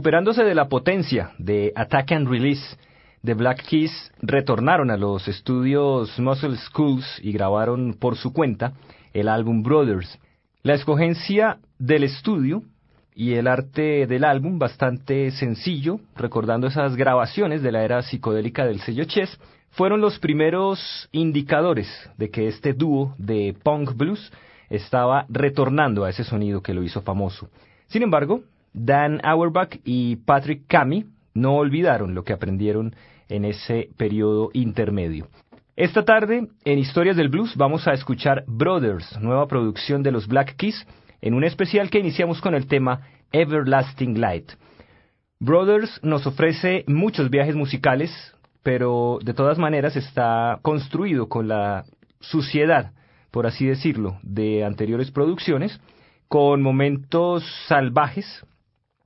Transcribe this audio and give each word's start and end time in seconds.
Recuperándose 0.00 0.44
de 0.44 0.54
la 0.54 0.70
potencia 0.70 1.32
de 1.36 1.74
Attack 1.76 2.12
and 2.12 2.26
Release, 2.26 2.78
The 3.22 3.34
Black 3.34 3.62
Keys 3.68 4.10
retornaron 4.22 4.90
a 4.90 4.96
los 4.96 5.28
estudios 5.28 6.18
Muscle 6.18 6.56
Schools 6.56 7.20
y 7.22 7.32
grabaron 7.32 7.92
por 8.00 8.16
su 8.16 8.32
cuenta 8.32 8.72
el 9.12 9.28
álbum 9.28 9.62
Brothers. 9.62 10.18
La 10.62 10.72
escogencia 10.72 11.58
del 11.78 12.04
estudio 12.04 12.62
y 13.14 13.34
el 13.34 13.46
arte 13.46 14.06
del 14.06 14.24
álbum 14.24 14.58
bastante 14.58 15.30
sencillo, 15.32 16.00
recordando 16.16 16.68
esas 16.68 16.96
grabaciones 16.96 17.60
de 17.60 17.70
la 17.70 17.84
era 17.84 18.00
psicodélica 18.00 18.64
del 18.64 18.80
sello 18.80 19.04
Chess, 19.04 19.38
fueron 19.68 20.00
los 20.00 20.18
primeros 20.18 21.10
indicadores 21.12 21.88
de 22.16 22.30
que 22.30 22.48
este 22.48 22.72
dúo 22.72 23.14
de 23.18 23.54
punk 23.62 23.94
blues 23.94 24.32
estaba 24.70 25.26
retornando 25.28 26.06
a 26.06 26.08
ese 26.08 26.24
sonido 26.24 26.62
que 26.62 26.72
lo 26.72 26.82
hizo 26.82 27.02
famoso. 27.02 27.50
Sin 27.88 28.02
embargo, 28.02 28.44
Dan 28.72 29.20
Auerbach 29.24 29.80
y 29.84 30.16
Patrick 30.16 30.66
Cami 30.66 31.06
no 31.34 31.56
olvidaron 31.56 32.14
lo 32.14 32.24
que 32.24 32.32
aprendieron 32.32 32.94
en 33.28 33.44
ese 33.44 33.90
periodo 33.96 34.50
intermedio. 34.52 35.28
Esta 35.76 36.04
tarde, 36.04 36.48
en 36.64 36.78
Historias 36.78 37.16
del 37.16 37.30
Blues, 37.30 37.56
vamos 37.56 37.88
a 37.88 37.92
escuchar 37.92 38.44
Brothers, 38.46 39.18
nueva 39.20 39.46
producción 39.46 40.02
de 40.02 40.12
los 40.12 40.26
Black 40.26 40.56
Keys, 40.56 40.86
en 41.22 41.34
un 41.34 41.44
especial 41.44 41.90
que 41.90 41.98
iniciamos 41.98 42.40
con 42.40 42.54
el 42.54 42.66
tema 42.66 43.00
Everlasting 43.32 44.20
Light. 44.20 44.52
Brothers 45.38 46.00
nos 46.02 46.26
ofrece 46.26 46.84
muchos 46.86 47.30
viajes 47.30 47.54
musicales, 47.54 48.12
pero 48.62 49.20
de 49.22 49.32
todas 49.32 49.58
maneras 49.58 49.96
está 49.96 50.58
construido 50.60 51.28
con 51.28 51.48
la 51.48 51.84
suciedad, 52.20 52.92
por 53.30 53.46
así 53.46 53.64
decirlo, 53.64 54.18
de 54.22 54.64
anteriores 54.64 55.10
producciones, 55.10 55.80
con 56.28 56.60
momentos 56.62 57.44
salvajes 57.68 58.44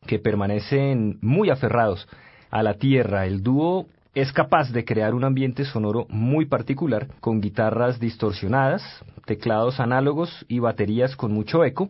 que 0.06 0.19
permanecen 0.19 1.19
muy 1.21 1.51
aferrados 1.51 2.09
a 2.51 2.62
la 2.62 2.75
tierra. 2.75 3.27
El 3.27 3.43
dúo 3.43 3.87
es 4.15 4.33
capaz 4.33 4.71
de 4.71 4.85
crear 4.85 5.15
un 5.15 5.25
ambiente 5.25 5.65
sonoro 5.65 6.06
muy 6.09 6.47
particular, 6.47 7.09
con 7.21 7.41
guitarras 7.41 7.99
distorsionadas, 7.99 8.83
teclados 9.27 9.81
análogos 9.81 10.45
y 10.49 10.61
baterías 10.61 11.17
con 11.17 11.33
mucho 11.33 11.65
eco, 11.65 11.89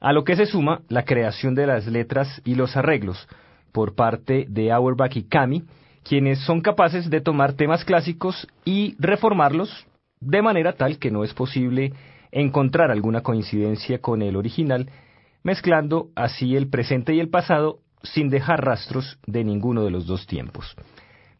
a 0.00 0.12
lo 0.12 0.24
que 0.24 0.36
se 0.36 0.46
suma 0.46 0.82
la 0.88 1.04
creación 1.04 1.54
de 1.54 1.66
las 1.66 1.86
letras 1.86 2.40
y 2.44 2.54
los 2.54 2.76
arreglos 2.76 3.26
por 3.72 3.94
parte 3.94 4.46
de 4.48 4.70
Auerbach 4.72 5.16
y 5.16 5.24
Kami, 5.24 5.64
quienes 6.04 6.40
son 6.40 6.60
capaces 6.60 7.10
de 7.10 7.20
tomar 7.20 7.54
temas 7.54 7.84
clásicos 7.84 8.46
y 8.64 8.94
reformarlos 8.98 9.86
de 10.20 10.42
manera 10.42 10.74
tal 10.74 10.98
que 10.98 11.10
no 11.10 11.24
es 11.24 11.32
posible 11.34 11.92
encontrar 12.30 12.90
alguna 12.90 13.22
coincidencia 13.22 14.00
con 14.00 14.22
el 14.22 14.36
original, 14.36 14.88
mezclando 15.42 16.08
así 16.14 16.56
el 16.56 16.68
presente 16.68 17.14
y 17.14 17.20
el 17.20 17.28
pasado 17.28 17.80
sin 18.02 18.28
dejar 18.28 18.64
rastros 18.64 19.18
de 19.26 19.44
ninguno 19.44 19.84
de 19.84 19.90
los 19.90 20.06
dos 20.06 20.26
tiempos. 20.26 20.76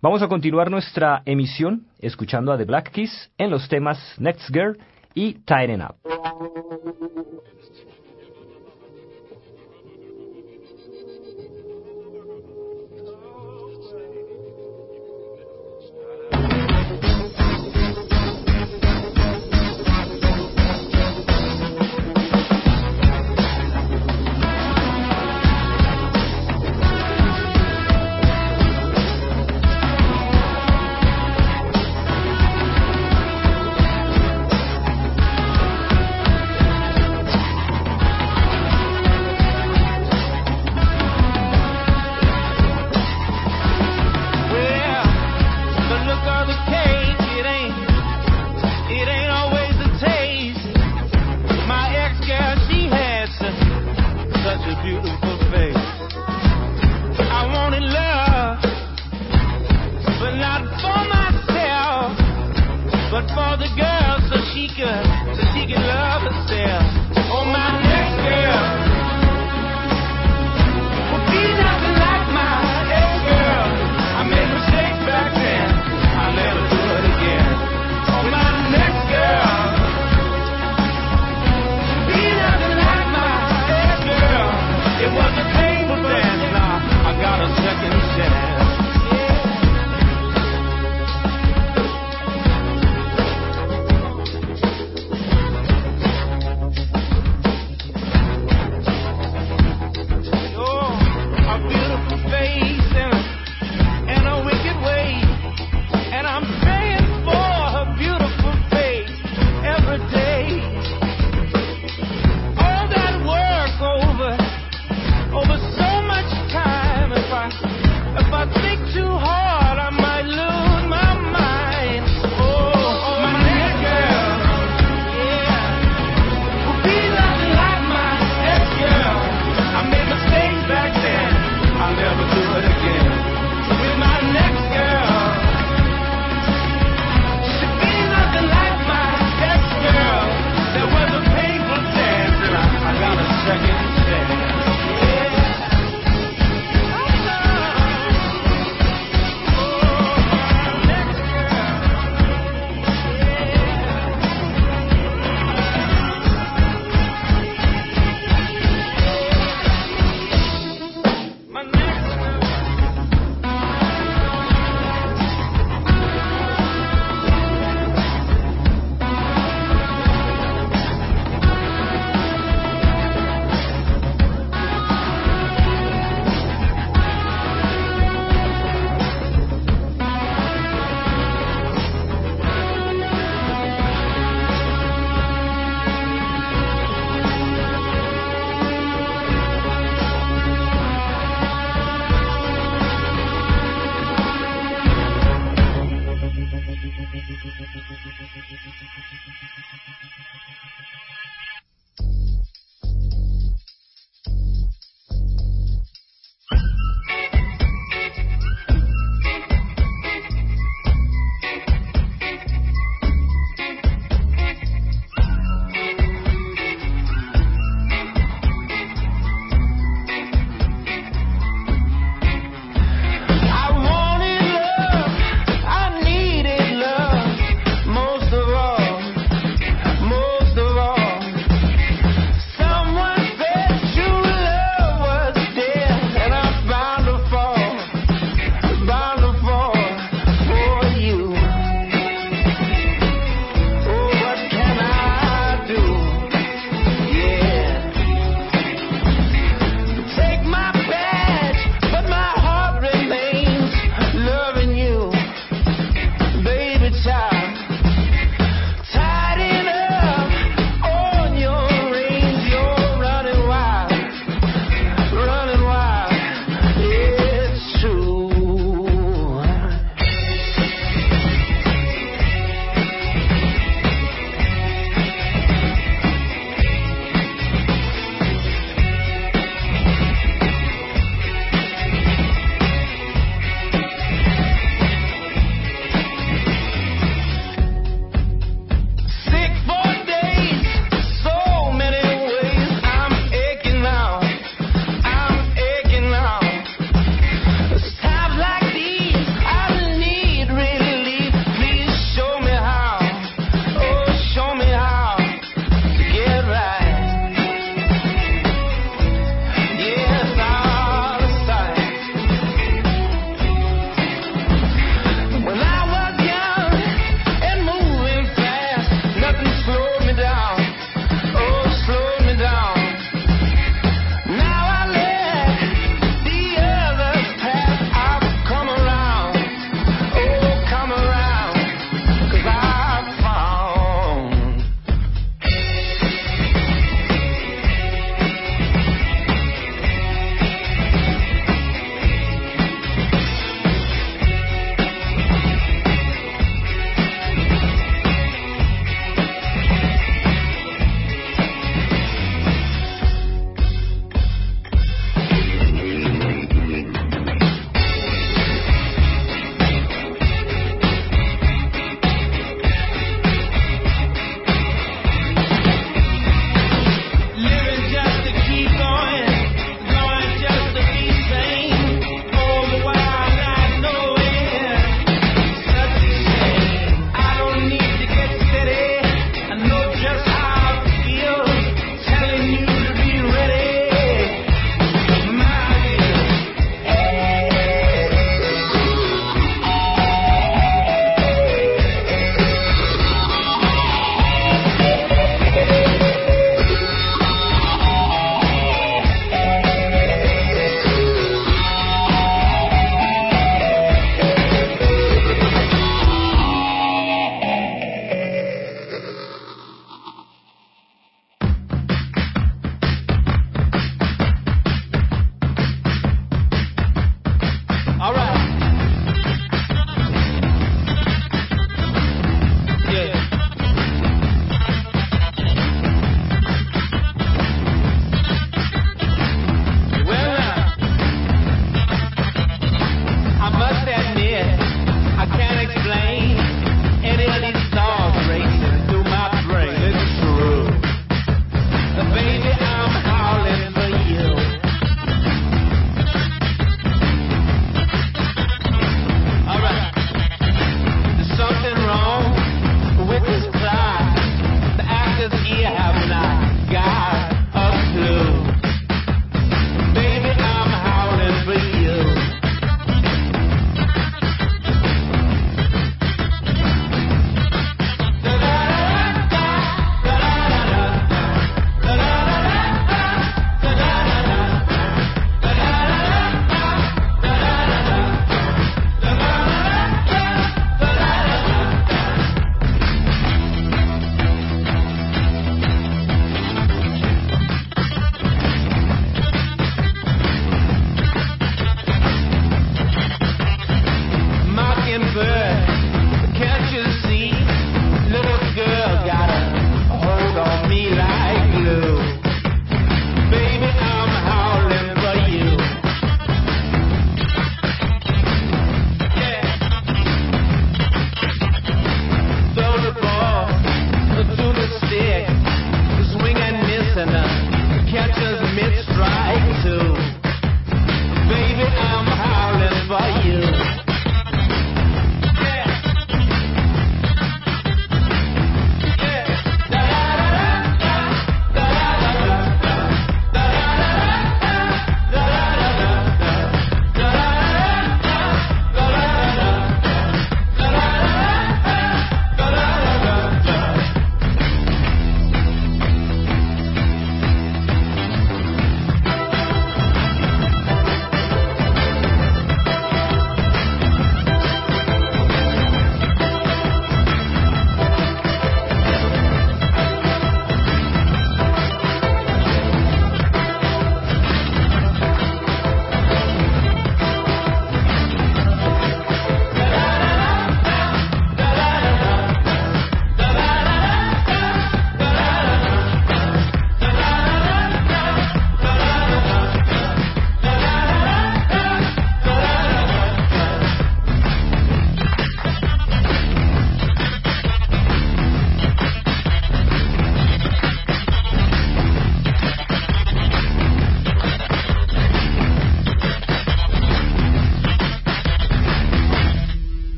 Vamos 0.00 0.22
a 0.22 0.28
continuar 0.28 0.70
nuestra 0.70 1.22
emisión 1.24 1.86
escuchando 1.98 2.52
a 2.52 2.58
The 2.58 2.64
Black 2.64 2.92
Keys 2.92 3.32
en 3.36 3.50
los 3.50 3.68
temas 3.68 3.98
Next 4.18 4.48
Girl 4.52 4.78
y 5.14 5.34
Tighten 5.44 5.82
Up. 5.82 5.96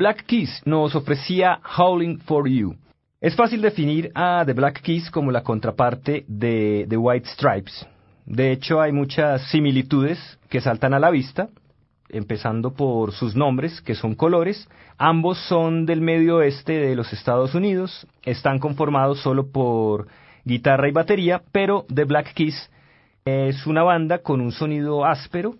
Black 0.00 0.24
Keys 0.24 0.62
nos 0.64 0.94
ofrecía 0.94 1.60
Howling 1.76 2.20
for 2.20 2.48
You. 2.48 2.74
Es 3.20 3.36
fácil 3.36 3.60
definir 3.60 4.10
a 4.14 4.44
The 4.46 4.54
Black 4.54 4.80
Keys 4.80 5.10
como 5.10 5.30
la 5.30 5.42
contraparte 5.42 6.24
de 6.26 6.86
The 6.88 6.96
White 6.96 7.28
Stripes. 7.28 7.86
De 8.24 8.50
hecho, 8.50 8.80
hay 8.80 8.92
muchas 8.92 9.50
similitudes 9.50 10.18
que 10.48 10.62
saltan 10.62 10.94
a 10.94 10.98
la 10.98 11.10
vista, 11.10 11.50
empezando 12.08 12.72
por 12.72 13.12
sus 13.12 13.36
nombres, 13.36 13.82
que 13.82 13.94
son 13.94 14.14
colores. 14.14 14.70
Ambos 14.96 15.36
son 15.48 15.84
del 15.84 16.00
medio 16.00 16.36
oeste 16.36 16.78
de 16.78 16.96
los 16.96 17.12
Estados 17.12 17.54
Unidos, 17.54 18.06
están 18.22 18.58
conformados 18.58 19.20
solo 19.20 19.48
por 19.52 20.08
guitarra 20.46 20.88
y 20.88 20.92
batería, 20.92 21.42
pero 21.52 21.84
The 21.94 22.04
Black 22.04 22.32
Keys 22.32 22.70
es 23.26 23.66
una 23.66 23.82
banda 23.82 24.20
con 24.20 24.40
un 24.40 24.52
sonido 24.52 25.04
áspero, 25.04 25.56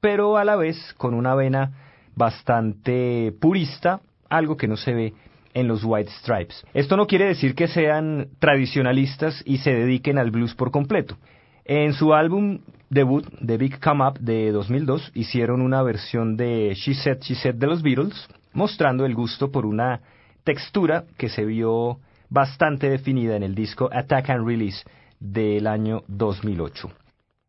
pero 0.00 0.36
a 0.36 0.44
la 0.44 0.54
vez 0.54 0.94
con 0.96 1.12
una 1.12 1.34
vena 1.34 1.89
bastante 2.14 3.32
purista, 3.40 4.00
algo 4.28 4.56
que 4.56 4.68
no 4.68 4.76
se 4.76 4.92
ve 4.92 5.14
en 5.54 5.68
los 5.68 5.84
White 5.84 6.10
Stripes. 6.20 6.64
Esto 6.74 6.96
no 6.96 7.06
quiere 7.06 7.26
decir 7.26 7.54
que 7.54 7.68
sean 7.68 8.28
tradicionalistas 8.38 9.42
y 9.44 9.58
se 9.58 9.74
dediquen 9.74 10.18
al 10.18 10.30
blues 10.30 10.54
por 10.54 10.70
completo. 10.70 11.16
En 11.64 11.92
su 11.92 12.14
álbum 12.14 12.60
debut, 12.88 13.26
The 13.44 13.56
Big 13.56 13.80
Come 13.80 14.06
Up 14.06 14.18
de 14.18 14.50
2002, 14.52 15.12
hicieron 15.14 15.60
una 15.60 15.82
versión 15.82 16.36
de 16.36 16.74
She 16.74 16.94
Said, 16.94 17.20
She 17.20 17.34
Said 17.34 17.54
de 17.54 17.66
los 17.66 17.82
Beatles, 17.82 18.28
mostrando 18.52 19.04
el 19.04 19.14
gusto 19.14 19.50
por 19.50 19.66
una 19.66 20.00
textura 20.44 21.04
que 21.16 21.28
se 21.28 21.44
vio 21.44 21.98
bastante 22.28 22.88
definida 22.88 23.36
en 23.36 23.42
el 23.42 23.54
disco 23.54 23.88
Attack 23.92 24.30
and 24.30 24.46
Release 24.46 24.84
del 25.18 25.66
año 25.66 26.02
2008. 26.08 26.90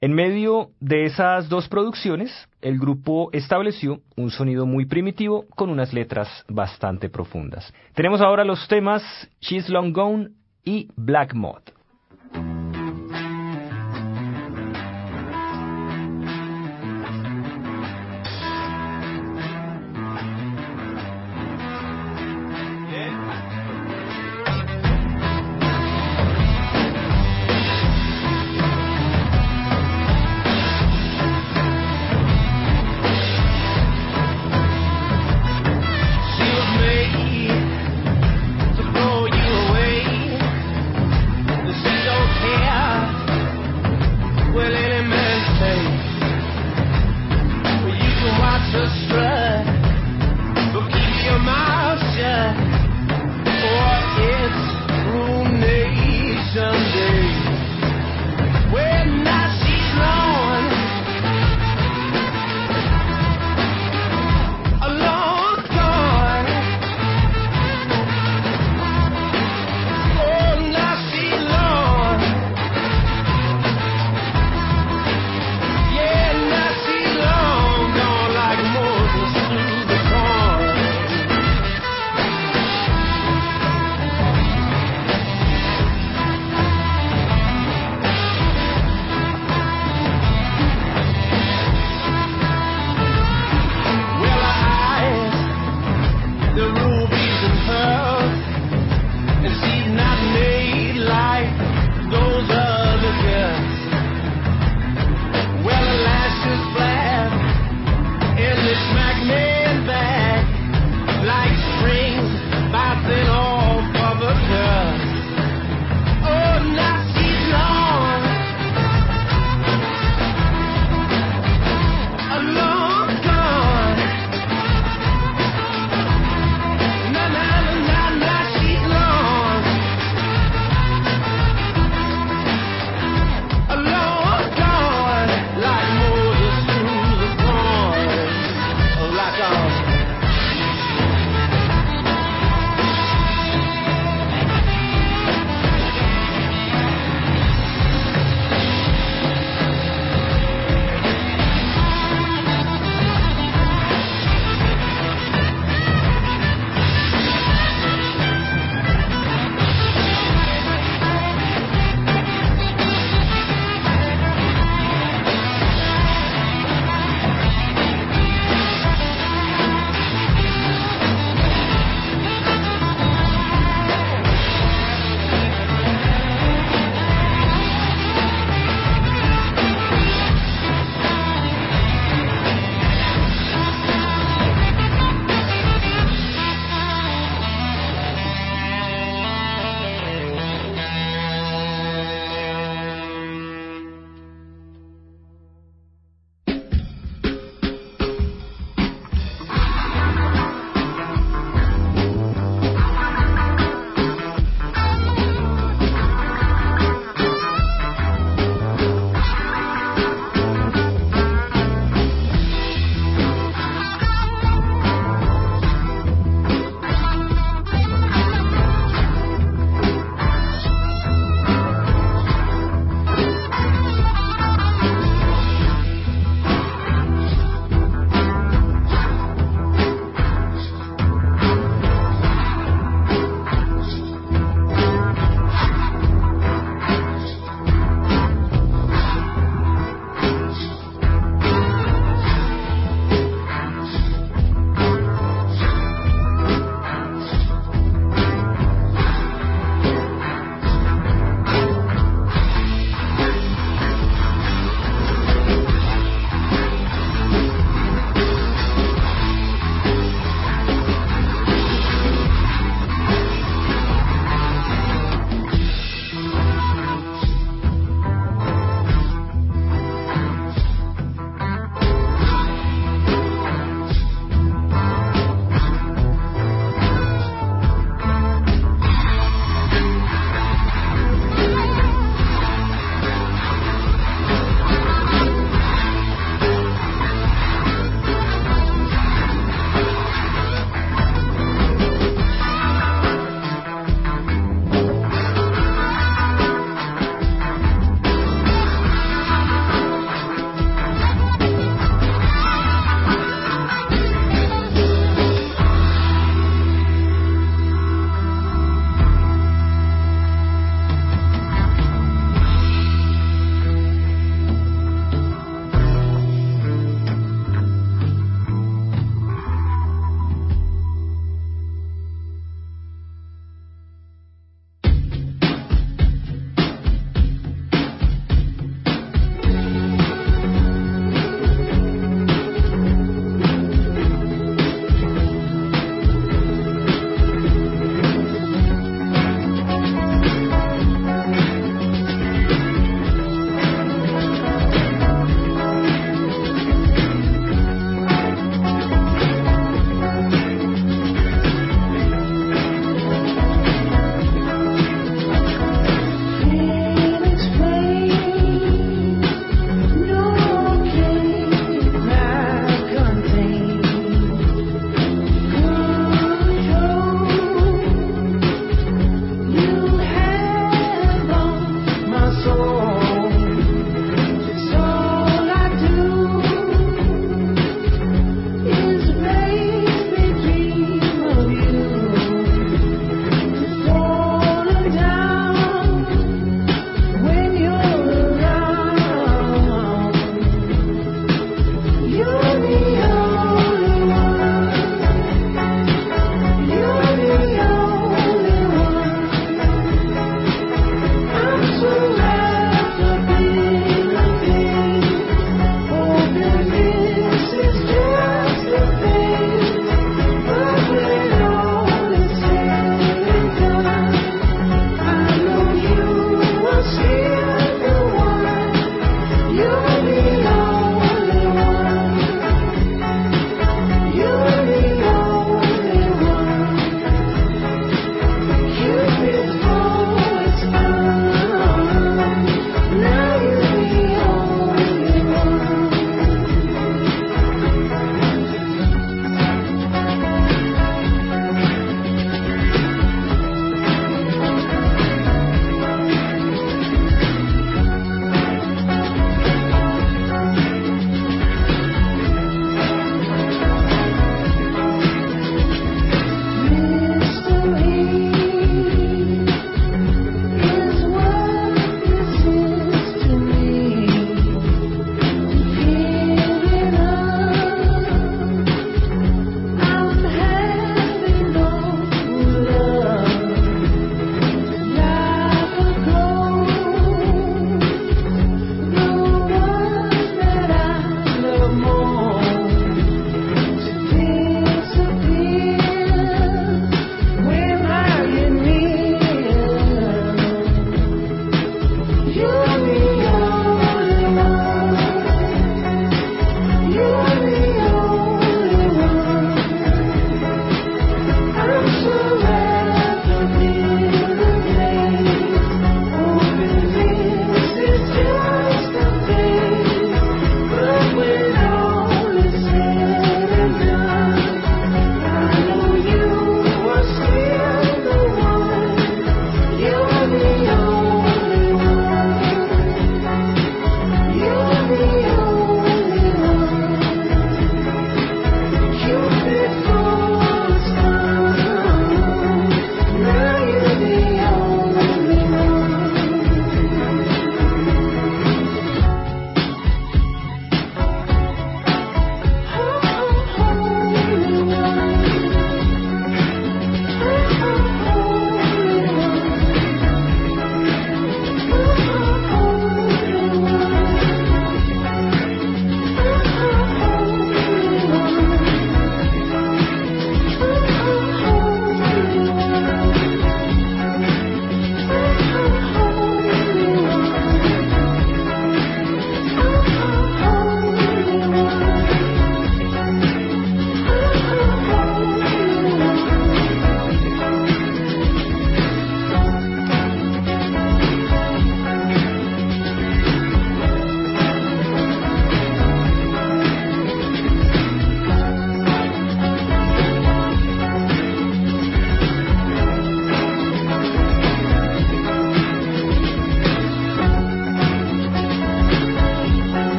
En 0.00 0.12
medio 0.14 0.70
de 0.78 1.06
esas 1.06 1.48
dos 1.48 1.68
producciones, 1.68 2.30
el 2.60 2.78
grupo 2.78 3.30
estableció 3.32 4.00
un 4.16 4.30
sonido 4.30 4.64
muy 4.64 4.86
primitivo 4.86 5.46
con 5.56 5.70
unas 5.70 5.92
letras 5.92 6.28
bastante 6.48 7.08
profundas. 7.08 7.74
Tenemos 7.94 8.20
ahora 8.20 8.44
los 8.44 8.68
temas 8.68 9.02
She's 9.40 9.68
Long 9.68 9.92
Gone 9.92 10.28
y 10.64 10.88
Black 10.94 11.34
Mod. 11.34 11.62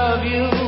love 0.06 0.24
you. 0.24 0.65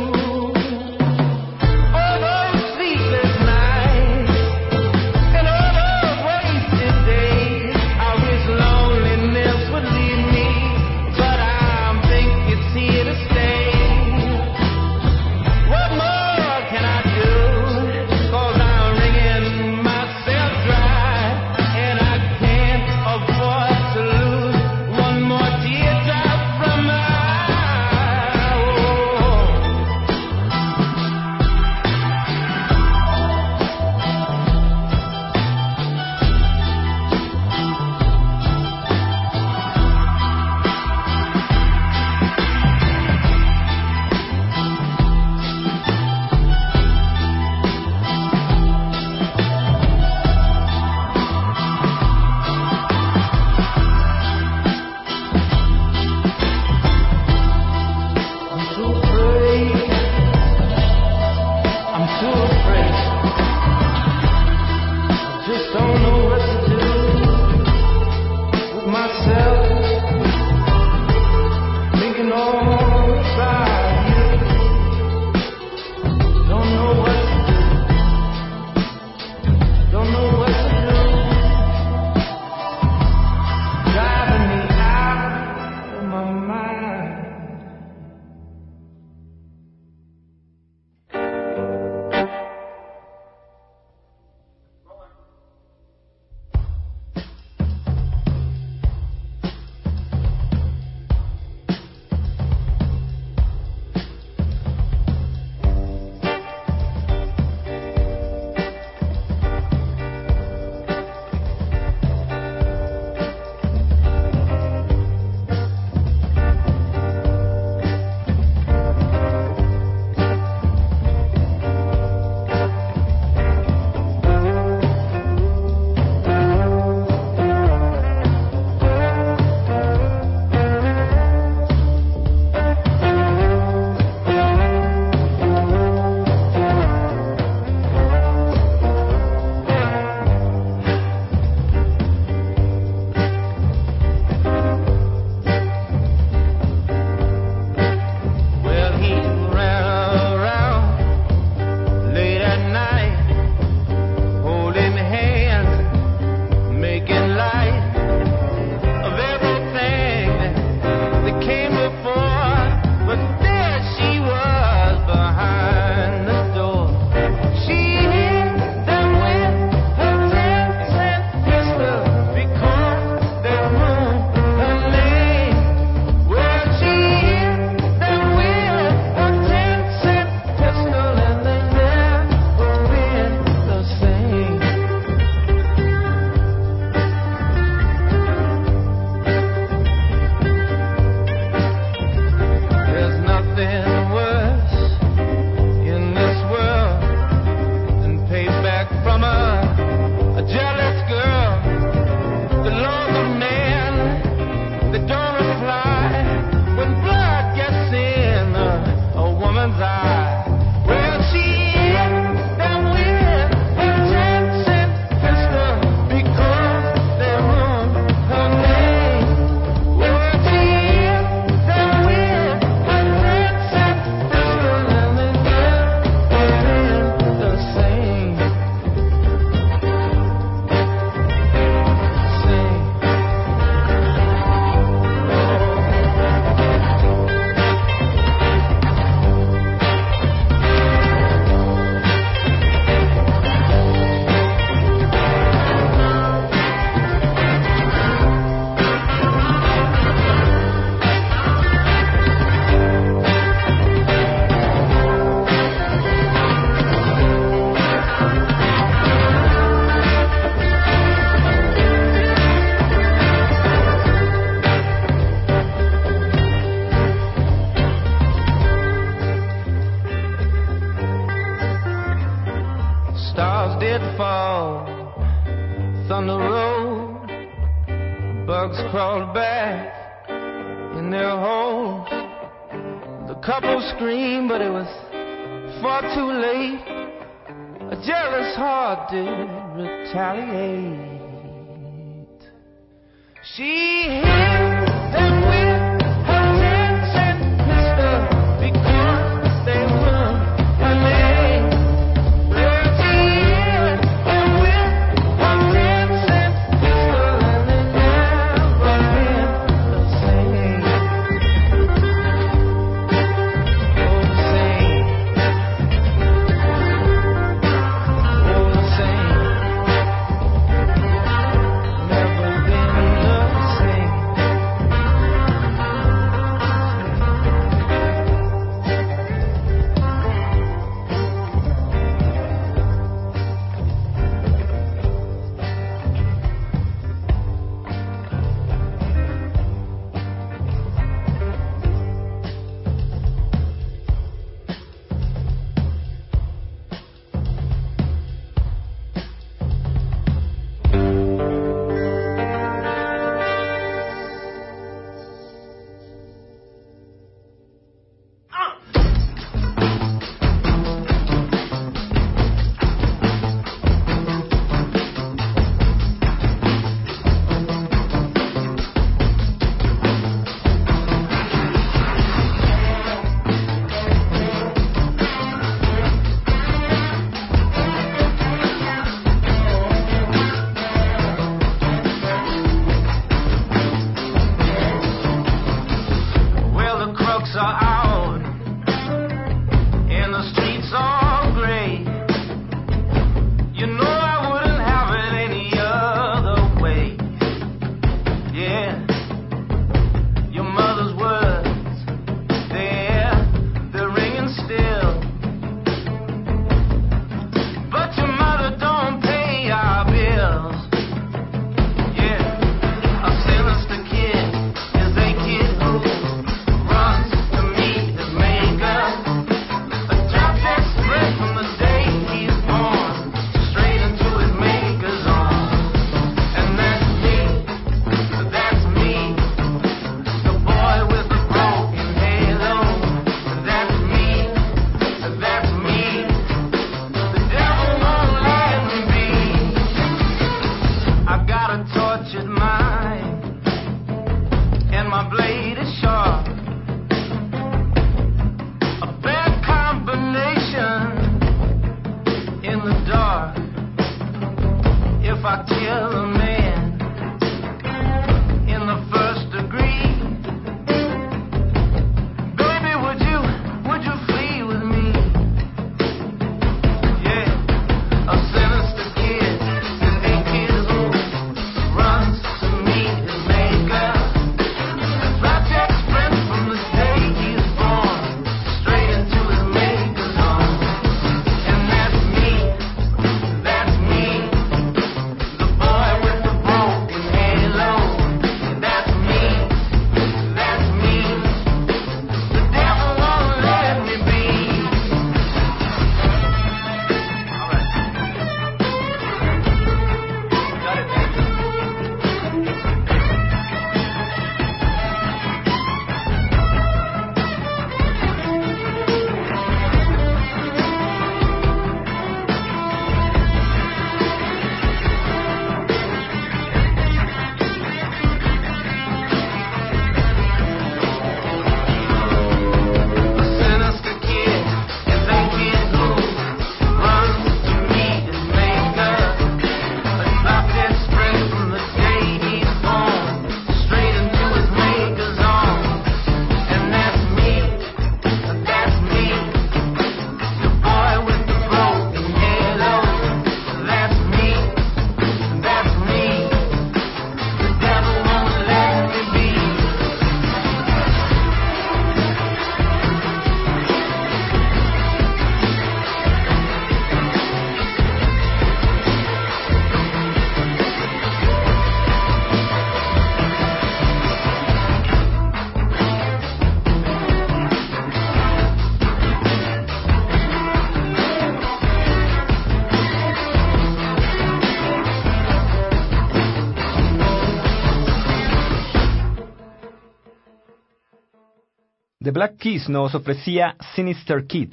Black 582.38 582.58
Keys 582.58 582.88
nos 582.88 583.16
ofrecía 583.16 583.74
Sinister 583.96 584.46
Kid. 584.46 584.72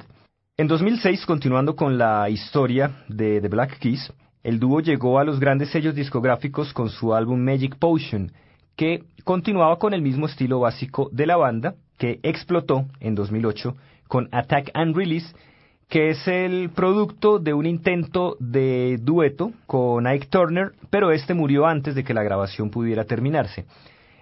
En 0.56 0.68
2006, 0.68 1.26
continuando 1.26 1.74
con 1.74 1.98
la 1.98 2.30
historia 2.30 3.02
de 3.08 3.40
The 3.40 3.48
Black 3.48 3.80
Keys, 3.80 4.12
el 4.44 4.60
dúo 4.60 4.78
llegó 4.78 5.18
a 5.18 5.24
los 5.24 5.40
grandes 5.40 5.70
sellos 5.70 5.92
discográficos 5.92 6.72
con 6.72 6.90
su 6.90 7.12
álbum 7.12 7.40
Magic 7.40 7.74
Potion, 7.76 8.30
que 8.76 9.02
continuaba 9.24 9.80
con 9.80 9.94
el 9.94 10.00
mismo 10.00 10.26
estilo 10.26 10.60
básico 10.60 11.08
de 11.10 11.26
la 11.26 11.36
banda, 11.36 11.74
que 11.98 12.20
explotó 12.22 12.86
en 13.00 13.16
2008 13.16 13.74
con 14.06 14.28
Attack 14.30 14.70
and 14.72 14.94
Release, 14.94 15.34
que 15.88 16.10
es 16.10 16.28
el 16.28 16.70
producto 16.70 17.40
de 17.40 17.52
un 17.52 17.66
intento 17.66 18.36
de 18.38 18.96
dueto 19.02 19.50
con 19.66 20.06
Ike 20.06 20.28
Turner, 20.28 20.70
pero 20.88 21.10
este 21.10 21.34
murió 21.34 21.66
antes 21.66 21.96
de 21.96 22.04
que 22.04 22.14
la 22.14 22.22
grabación 22.22 22.70
pudiera 22.70 23.06
terminarse. 23.06 23.66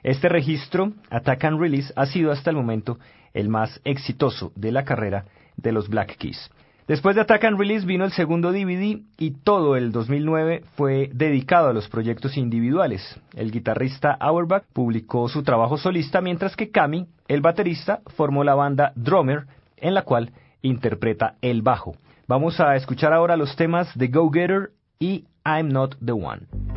Este 0.03 0.31
registro, 0.31 0.93
Attack 1.11 1.45
and 1.45 1.61
Release, 1.61 1.93
ha 1.95 2.07
sido 2.07 2.33
hasta 2.33 2.49
el 2.49 2.57
momento 2.57 2.99
el 3.35 3.49
más 3.49 3.81
exitoso 3.85 4.53
de 4.55 4.73
la 4.73 4.85
carrera 4.85 5.27
de 5.57 5.73
los 5.73 5.89
Black 5.89 6.17
Keys. 6.17 6.51
Después 6.87 7.17
de 7.17 7.23
Attack 7.23 7.45
and 7.45 7.59
Release 7.59 7.87
vino 7.87 8.05
el 8.05 8.13
segundo 8.13 8.53
DVD 8.53 9.01
y 9.19 9.31
todo 9.43 9.77
el 9.77 9.91
2009 9.91 10.65
fue 10.77 11.09
dedicado 11.15 11.69
a 11.69 11.73
los 11.73 11.89
proyectos 11.89 12.37
individuales. 12.37 13.19
El 13.35 13.51
guitarrista 13.51 14.13
Auerbach 14.21 14.65
publicó 14.73 15.29
su 15.29 15.43
trabajo 15.43 15.79
solista 15.79 16.21
mientras 16.21 16.57
que 16.57 16.71
Cami, 16.71 17.07
el 17.27 17.41
baterista, 17.41 18.01
formó 18.17 18.45
la 18.45 18.55
banda 18.55 18.93
Drummer 18.97 19.47
en 19.79 19.95
la 19.95 20.03
cual 20.03 20.33
interpreta 20.61 21.37
el 21.41 21.63
bajo. 21.63 21.97
Vamos 22.29 22.61
a 22.61 22.77
escuchar 22.77 23.15
ahora 23.15 23.39
los 23.39 23.57
temas 23.57 23.91
de 23.97 24.09
Go 24.09 24.31
Getter 24.31 24.71
y 24.99 25.25
I'm 25.45 25.69
Not 25.69 25.97
the 26.05 26.13
One. 26.13 26.74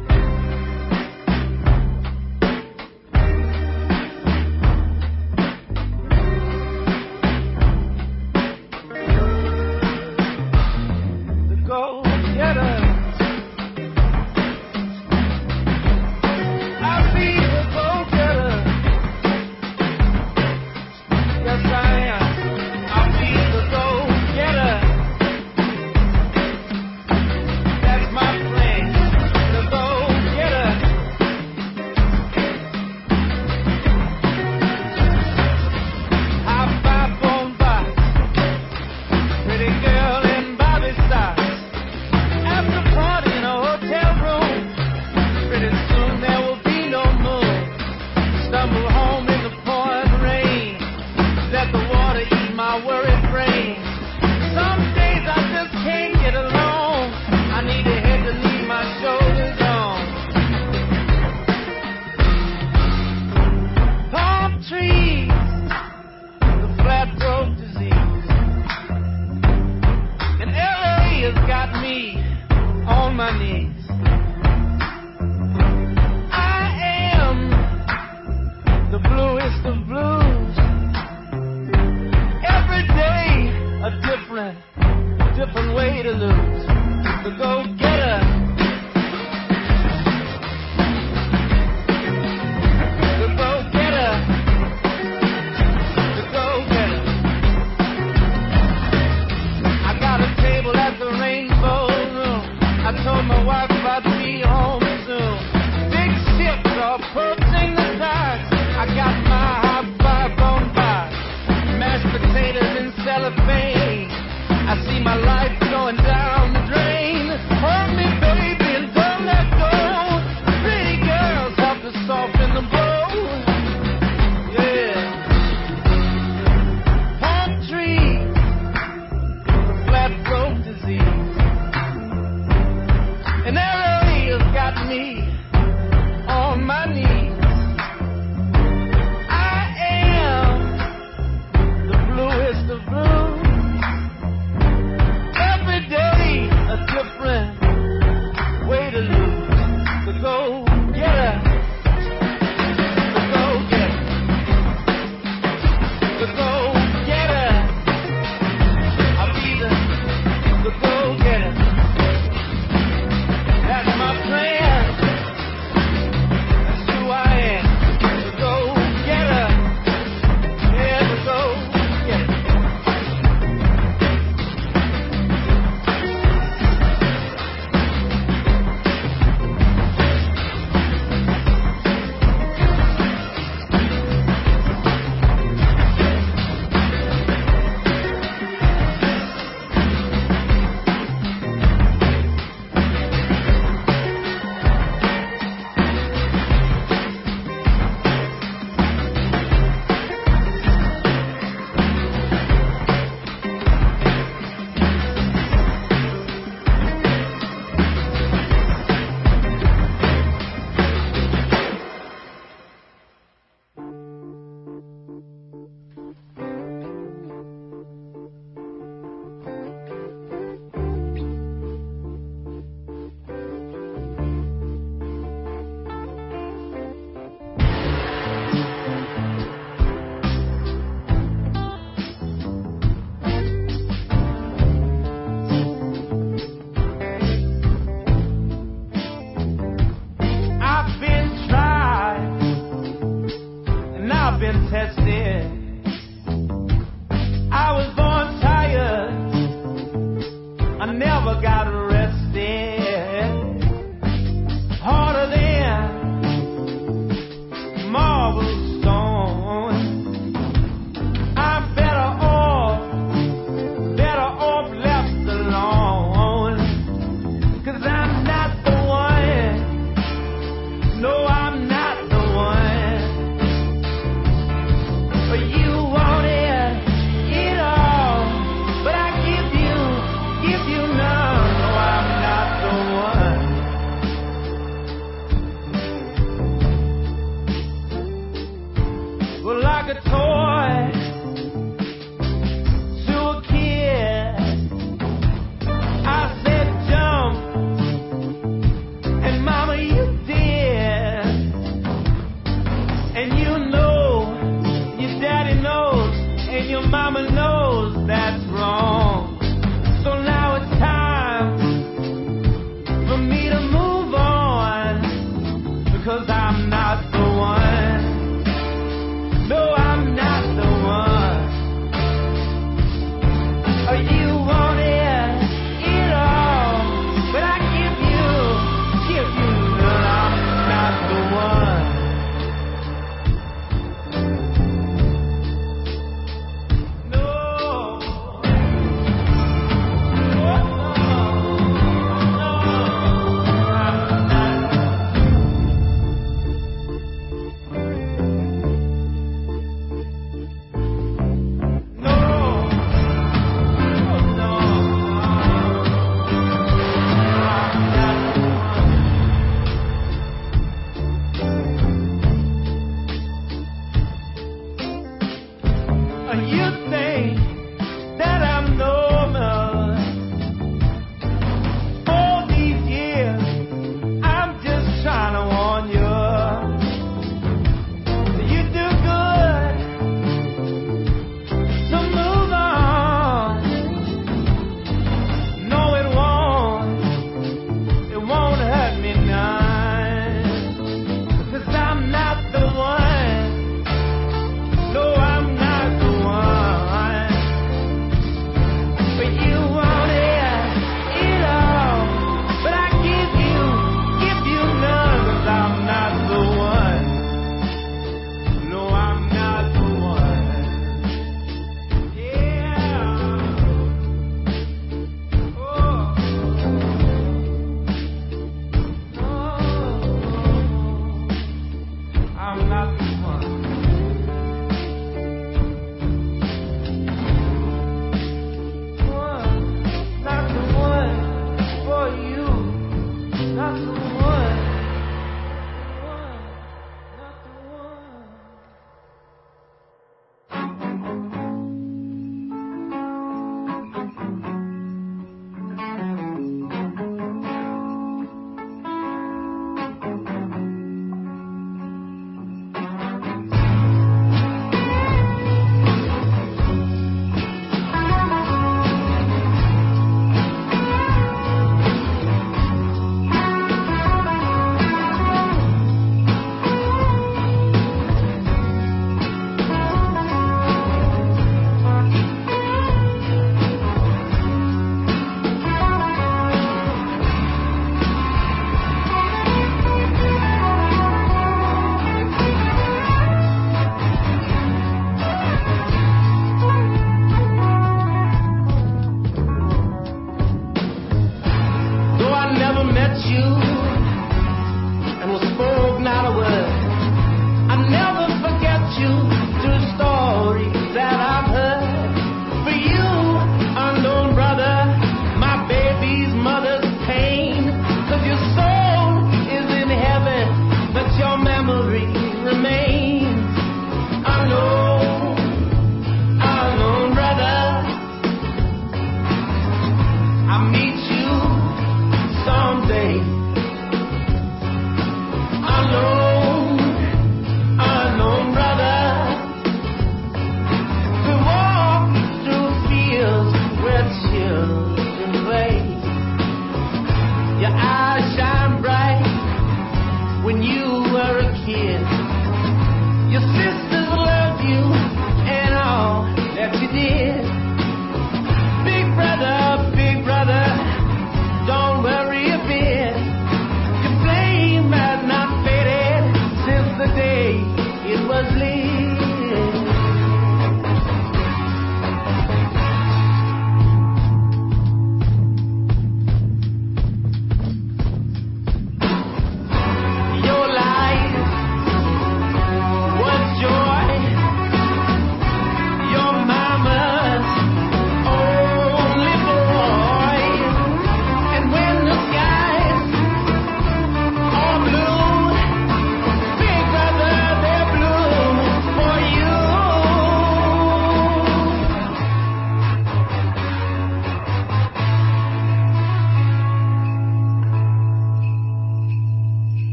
one 85.58 85.74
way 85.74 86.04
to 86.04 86.12
lose. 86.12 86.68
The 87.24 87.36
go 87.36 87.66
getter. 87.80 88.37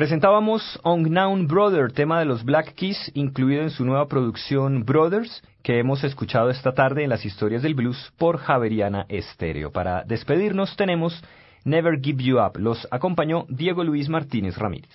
Presentábamos 0.00 0.80
Unknown 0.82 1.46
Brother, 1.46 1.92
tema 1.92 2.20
de 2.20 2.24
los 2.24 2.42
Black 2.42 2.72
Keys, 2.72 3.10
incluido 3.12 3.60
en 3.60 3.68
su 3.68 3.84
nueva 3.84 4.08
producción 4.08 4.82
Brothers, 4.86 5.42
que 5.62 5.78
hemos 5.78 6.02
escuchado 6.04 6.48
esta 6.48 6.72
tarde 6.72 7.04
en 7.04 7.10
las 7.10 7.26
historias 7.26 7.60
del 7.60 7.74
blues 7.74 8.10
por 8.16 8.38
Javeriana 8.38 9.04
Estéreo. 9.10 9.72
Para 9.72 10.02
despedirnos 10.04 10.74
tenemos 10.74 11.22
Never 11.64 12.00
Give 12.00 12.24
You 12.24 12.38
Up. 12.38 12.58
Los 12.58 12.88
acompañó 12.90 13.44
Diego 13.50 13.84
Luis 13.84 14.08
Martínez 14.08 14.56
Ramírez. 14.56 14.88